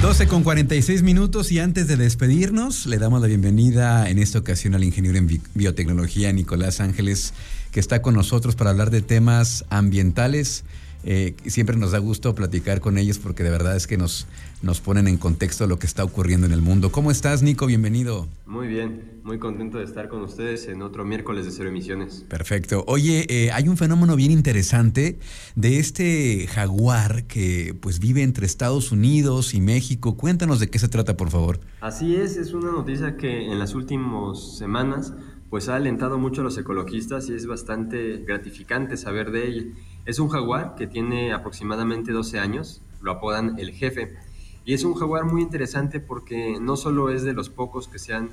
[0.00, 4.74] 12 con 46 minutos y antes de despedirnos, le damos la bienvenida en esta ocasión
[4.74, 7.34] al ingeniero en biotecnología Nicolás Ángeles,
[7.70, 10.64] que está con nosotros para hablar de temas ambientales.
[11.04, 14.26] Eh, siempre nos da gusto platicar con ellos porque de verdad es que nos,
[14.62, 16.92] nos ponen en contexto lo que está ocurriendo en el mundo.
[16.92, 17.66] ¿Cómo estás, Nico?
[17.66, 18.28] Bienvenido.
[18.46, 22.24] Muy bien, muy contento de estar con ustedes en otro miércoles de Cero Emisiones.
[22.28, 22.84] Perfecto.
[22.86, 25.18] Oye, eh, hay un fenómeno bien interesante
[25.54, 30.16] de este jaguar que pues vive entre Estados Unidos y México.
[30.16, 31.60] Cuéntanos de qué se trata, por favor.
[31.80, 35.14] Así es, es una noticia que en las últimas semanas
[35.50, 39.64] pues ha alentado mucho a los ecologistas y es bastante gratificante saber de ella.
[40.06, 44.16] Es un jaguar que tiene aproximadamente 12 años, lo apodan el jefe
[44.64, 48.14] y es un jaguar muy interesante porque no solo es de los pocos que se
[48.14, 48.30] han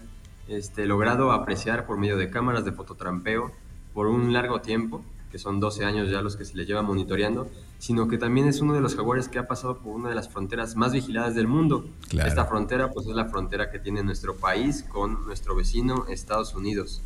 [0.47, 3.51] este, logrado apreciar por medio de cámaras de fototrampeo
[3.93, 7.49] por un largo tiempo, que son 12 años ya los que se le lleva monitoreando,
[7.79, 10.29] sino que también es uno de los jaguares que ha pasado por una de las
[10.29, 11.87] fronteras más vigiladas del mundo.
[12.11, 17.01] Esta frontera pues es la frontera que tiene nuestro país con nuestro vecino Estados Unidos.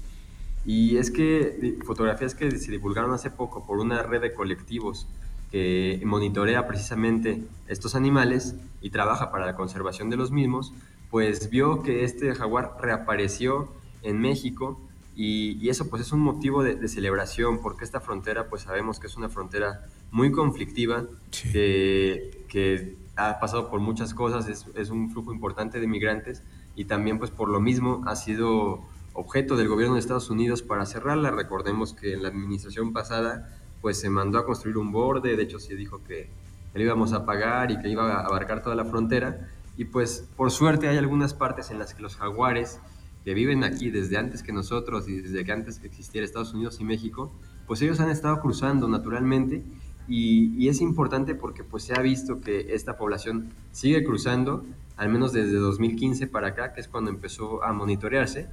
[0.65, 5.07] Y es que fotografías que se divulgaron hace poco por una red de colectivos
[5.51, 10.73] que monitorea precisamente estos animales y trabaja para la conservación de los mismos,
[11.09, 13.69] pues vio que este jaguar reapareció
[14.01, 14.79] en México
[15.13, 19.17] y, eso pues es un motivo de, celebración porque esta frontera pues sabemos que es
[19.17, 21.05] una frontera muy conflictiva
[21.51, 26.41] que, ha pasado por muchas cosas, es, es un flujo importante de migrantes
[26.77, 28.81] y también pues por lo mismo ha sido
[29.13, 31.31] objeto del gobierno de Estados Unidos para cerrarla.
[31.31, 35.59] Recordemos que en la administración pasada pues se mandó a construir un borde, de hecho
[35.59, 36.29] se dijo que
[36.73, 39.49] le íbamos a pagar y que iba a abarcar toda la frontera.
[39.77, 42.79] Y pues por suerte hay algunas partes en las que los jaguares
[43.23, 46.79] que viven aquí desde antes que nosotros y desde que antes que existiera Estados Unidos
[46.79, 47.31] y México,
[47.67, 49.63] pues ellos han estado cruzando naturalmente
[50.07, 54.65] y, es importante porque pues se ha visto que esta población sigue cruzando,
[55.01, 58.45] al menos desde 2015 para acá, que es cuando empezó a monitorearse,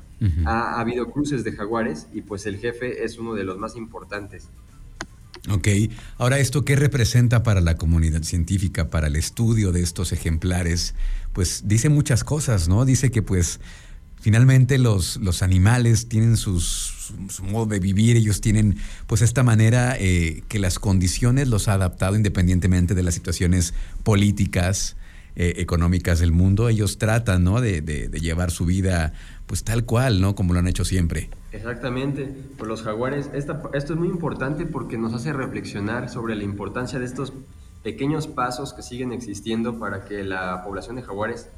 [0.47, 3.77] ha, ha habido cruces de jaguares y pues el jefe es uno de los más
[3.77, 4.49] importantes.
[5.51, 5.69] Ok,
[6.17, 10.95] ahora esto qué representa para la comunidad científica, para el estudio de estos ejemplares,
[11.35, 12.87] pues dice muchas cosas, ¿no?
[12.87, 13.61] Dice que pues
[14.19, 19.99] finalmente los, los animales tienen sus, su, modo de vivir, ellos tienen pues esta manera
[19.99, 24.97] eh, que las condiciones los ha adaptado independientemente de las situaciones políticas,
[25.37, 27.61] eh, económicas del mundo, ellos tratan, ¿no?
[27.61, 29.13] De, de, llevar su vida
[29.47, 30.35] pues tal cual, ¿no?
[30.35, 31.31] Como lo han hecho siempre.
[31.53, 36.99] Exactamente, pues los jaguares, esto es muy importante porque nos hace reflexionar sobre la importancia
[36.99, 37.33] de estos
[37.83, 41.49] pequeños pasos que siguen existiendo para que la población de jaguares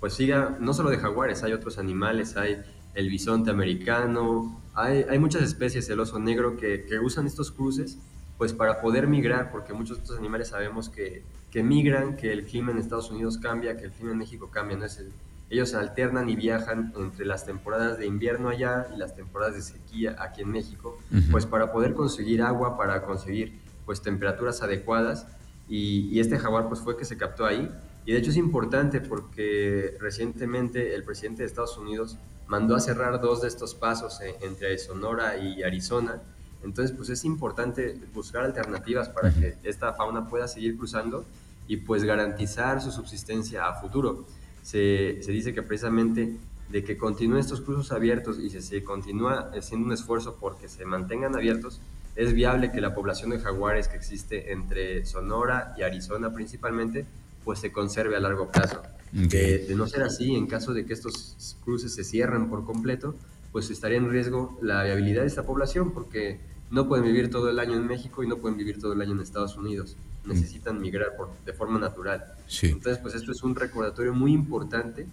[0.00, 2.58] pues siga, no solo de jaguares, hay otros animales, hay
[2.94, 7.98] el bisonte americano, hay, hay muchas especies, el oso negro, que, que, usan estos cruces
[8.36, 12.46] pues para poder migrar, porque muchos de estos animales sabemos que, que migran, que el
[12.46, 15.12] clima en Estados Unidos cambia, que el clima en México cambia, no es el,
[15.48, 20.16] ellos alternan y viajan entre las temporadas de invierno allá y las temporadas de sequía
[20.18, 20.98] aquí en México,
[21.30, 25.28] pues para poder conseguir agua, para conseguir pues temperaturas adecuadas.
[25.68, 27.70] Y, este jaguar pues fue que se captó ahí.
[28.04, 33.20] Y de hecho es importante porque recientemente el presidente de Estados Unidos mandó a cerrar
[33.20, 36.20] dos de estos pasos eh, entre Sonora y Arizona,
[36.64, 41.24] entonces pues es importante buscar alternativas para que esta fauna pueda seguir cruzando
[41.66, 44.26] y pues garantizar su subsistencia a futuro.
[44.62, 46.36] Se, se dice que precisamente
[46.68, 50.84] de que continúen estos cruces abiertos y se, se continúa haciendo un esfuerzo porque se
[50.84, 51.80] mantengan abiertos,
[52.16, 57.06] es viable que la población de jaguares que existe entre Sonora y Arizona principalmente,
[57.44, 58.82] pues se conserve a largo plazo.
[59.12, 63.14] De, no ser así, en caso de que estos cruces se cierren por completo,
[63.52, 67.58] pues estaría en riesgo la viabilidad de esta población porque no pueden vivir todo el
[67.60, 71.16] año en México y no pueden vivir todo el año en Estados Unidos necesitan migrar
[71.16, 72.34] por, de forma natural.
[72.62, 75.06] Entonces, pues esto es un recordatorio muy importante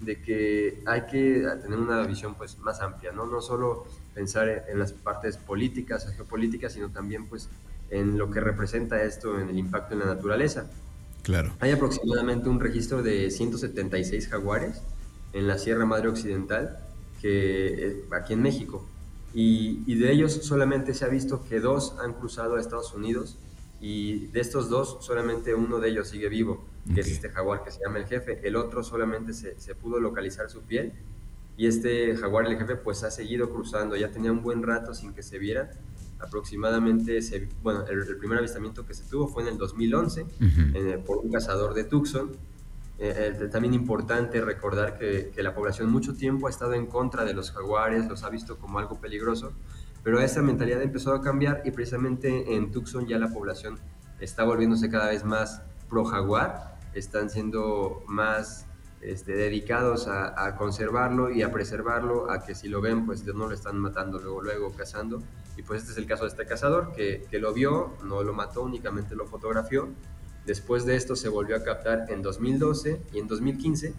[0.00, 3.26] de que hay que tener una visión pues más amplia, ¿no?
[3.26, 7.48] No solo pensar en las partes políticas geopolíticas, sino también pues
[7.90, 10.70] en lo que representa esto en el impacto en la naturaleza.
[11.22, 11.52] Claro.
[11.60, 14.82] Hay aproximadamente un registro de 176 jaguares
[15.32, 16.78] en la Sierra Madre Occidental,
[17.20, 18.86] que eh, aquí en México,
[19.32, 23.36] y, y, de ellos solamente se ha visto que dos han cruzado a Estados Unidos
[23.80, 27.70] y de estos dos solamente uno de ellos sigue vivo, que es este jaguar que
[27.70, 30.92] se llama el jefe, el otro solamente se, se, pudo localizar su piel
[31.56, 35.12] y este jaguar el jefe pues ha seguido cruzando, ya tenía un buen rato sin
[35.12, 35.70] que se viera,
[36.24, 40.26] aproximadamente, se, bueno, el, primer avistamiento que se tuvo fue en el 2011
[41.06, 42.32] por un cazador de Tucson.
[42.96, 47.24] Eh, eh, también importante recordar que, que la población mucho tiempo ha estado en contra
[47.24, 49.52] de los jaguares, los ha visto como algo peligroso,
[50.04, 53.78] pero esa mentalidad empezó a cambiar y precisamente en Tucson ya la población
[54.20, 58.66] está volviéndose cada vez más pro jaguar están siendo más
[59.00, 63.52] este, dedicados a, conservarlo y a preservarlo, a que si lo ven, pues no lo
[63.52, 65.22] están matando luego, luego cazando.
[65.56, 68.32] Y pues este es el caso de este cazador, que, que lo vio, no lo
[68.32, 69.88] mató, únicamente lo fotografió.
[70.46, 73.94] Después de esto se volvió a captar en 2012 y en 2015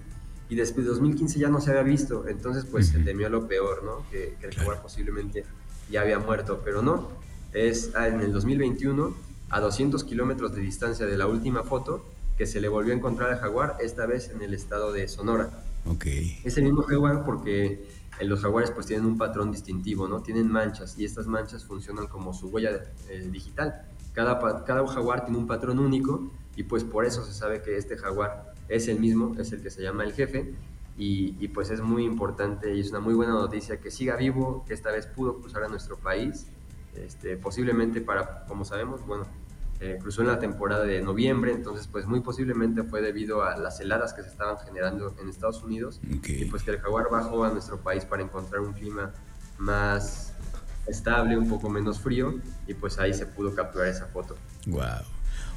[0.47, 4.07] y después de 2015 ya no se había visto, entonces pues temió lo peor, ¿no?
[4.11, 5.43] Que, el jaguar posiblemente
[5.89, 7.09] ya había muerto, pero no,
[7.53, 9.15] es en el 2021,
[9.49, 12.05] a 200 kilómetros de distancia de la última foto,
[12.37, 15.49] que se le volvió a encontrar al jaguar, esta vez en el estado de Sonora.
[15.85, 16.05] Ok.
[16.43, 17.85] Es el mismo jaguar porque
[18.21, 20.21] los jaguares pues tienen un patrón distintivo, ¿no?
[20.21, 22.71] Tienen manchas y estas manchas funcionan como su huella
[23.09, 23.85] eh, digital.
[24.13, 27.97] Cada, cada jaguar tiene un patrón único y pues por eso se sabe que este
[27.97, 30.55] jaguar es el mismo, es el que se llama el jefe
[30.97, 34.73] y, pues es muy importante y es una muy buena noticia que siga vivo, que
[34.73, 36.47] esta vez pudo cruzar a nuestro país,
[36.95, 39.25] este, posiblemente para, como sabemos, bueno,
[39.81, 43.81] eh, cruzó en la temporada de noviembre, entonces pues muy posiblemente fue debido a las
[43.81, 47.49] heladas que se estaban generando en Estados Unidos y pues que el jaguar bajó a
[47.49, 49.11] nuestro país para encontrar un clima
[49.57, 50.33] más
[50.87, 52.35] estable, un poco menos frío
[52.67, 54.37] y pues ahí se pudo capturar esa foto.
[54.67, 55.03] Wow.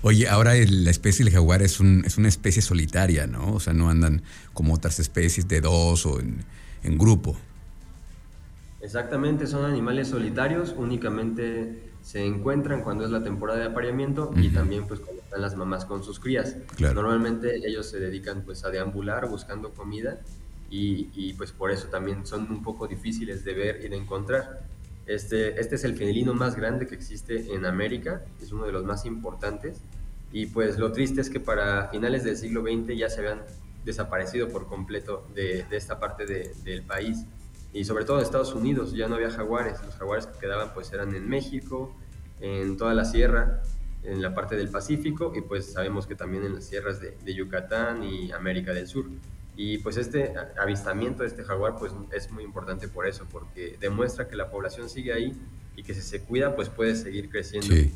[0.03, 3.55] Oye, ahora la especie del jaguar es, un, es una especie solitaria, ¿no?
[3.55, 4.23] O sea, no andan
[4.53, 7.37] como otras especies de dos o en, grupo.
[8.81, 14.87] Exactamente, son animales solitarios, únicamente se encuentran cuando es la temporada de apareamiento y también
[14.87, 16.57] pues cuando están las mamás con sus crías.
[16.79, 20.19] Normalmente ellos se dedican pues a deambular buscando comida
[20.71, 24.63] y, y, pues por eso también son un poco difíciles de ver y de encontrar.
[25.09, 28.85] Este, este es el felino más grande que existe en América, es uno de los
[28.85, 29.81] más importantes.
[30.33, 33.41] Y pues lo triste es que para finales del siglo XX ya se habían
[33.87, 37.25] desaparecido por completo de, esta parte del país.
[37.73, 39.83] Y sobre todo de Estados Unidos ya no había jaguares.
[39.83, 41.97] Los jaguares que quedaban pues eran en México,
[42.41, 43.63] en toda la sierra,
[44.03, 48.05] en la parte del Pacífico y pues sabemos que también en las sierras de Yucatán
[48.05, 49.07] y América del Sur.
[49.61, 54.29] Y pues este avistamiento de este jaguar pues es muy importante por eso, porque demuestra
[54.29, 55.33] que la población sigue ahí
[55.75, 57.75] y que si se cuida pues puede seguir creciendo.
[57.75, 57.91] Sí.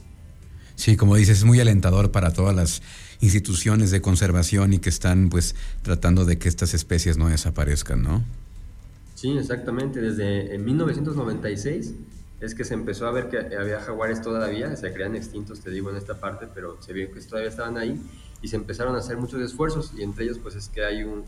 [0.75, 2.83] Sí, como dices, es muy alentador para todas las
[3.21, 8.25] instituciones de conservación y que están pues tratando de que estas especies no desaparezcan, ¿no?
[9.15, 10.01] Sí, exactamente.
[10.01, 11.95] Desde en 1996
[12.43, 15.91] es que se empezó a ver que había jaguares todavía, se crean extintos, te digo,
[15.91, 18.01] en esta parte, pero se vio que todavía estaban ahí
[18.43, 21.23] y se empezaron a hacer muchos esfuerzos y entre ellos pues es que hay un,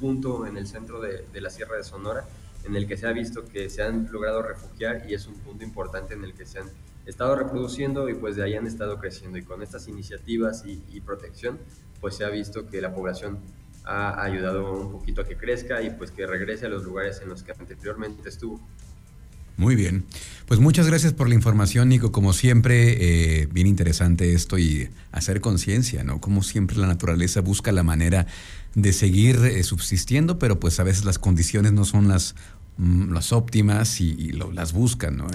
[0.00, 2.26] punto en el centro de, la Sierra de Sonora
[2.64, 5.62] en el que se ha visto que se han logrado refugiar y es un punto
[5.62, 6.66] importante en el que se han
[7.06, 11.00] estado reproduciendo y pues de ahí han estado creciendo y con estas iniciativas y, y
[11.00, 11.60] protección
[12.00, 13.38] pues se ha visto que la población
[13.84, 17.28] ha ayudado un poquito a que crezca y pues que regrese a los lugares en
[17.28, 18.60] los que anteriormente estuvo.
[19.56, 20.04] Muy bien.
[20.46, 22.12] Pues muchas gracias por la información, Nico.
[22.12, 26.20] Como siempre, eh, bien interesante esto y hacer conciencia, ¿no?
[26.20, 28.26] Como siempre la naturaleza busca la manera
[28.74, 32.34] de seguir eh, subsistiendo, pero pues a veces las condiciones no son las
[32.78, 35.16] las óptimas y, las buscan.
[35.16, 35.26] ¿no?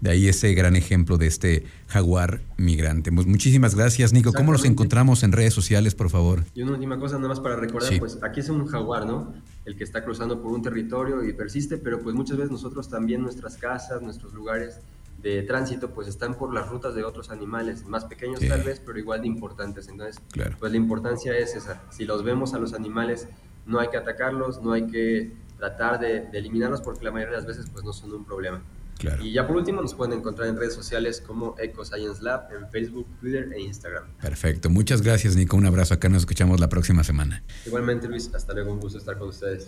[0.00, 3.12] De ahí ese gran ejemplo de este jaguar migrante.
[3.12, 4.32] Pues muchísimas gracias, Nico.
[4.32, 6.44] ¿Cómo los encontramos en redes sociales, por favor?
[6.54, 9.32] Y una última cosa, nada más para recordar, pues aquí es un jaguar, ¿no?
[9.64, 13.22] El que está cruzando por un territorio y persiste, pero pues muchas veces nosotros también,
[13.22, 14.80] nuestras casas, nuestros lugares
[15.22, 18.98] de tránsito, pues están por las rutas de otros animales, más pequeños tal vez, pero
[18.98, 19.88] igual de importantes.
[19.88, 20.20] Entonces,
[20.58, 21.82] pues la importancia es esa.
[21.90, 23.26] Si los vemos a los animales,
[23.66, 27.46] no hay que atacarlos, no hay que tratar de, eliminarlos porque la mayoría de las
[27.46, 28.62] veces pues no son un problema.
[29.20, 32.68] Y ya por último nos pueden encontrar en redes sociales como Eco Science Lab en
[32.68, 34.04] Facebook, Twitter e Instagram.
[34.20, 34.70] Perfecto.
[34.70, 35.56] Muchas gracias, Nico.
[35.56, 35.94] Un abrazo.
[35.94, 37.44] Acá nos escuchamos la próxima semana.
[37.64, 38.34] Igualmente, Luis.
[38.34, 38.72] Hasta luego.
[38.72, 39.66] Un gusto estar con ustedes.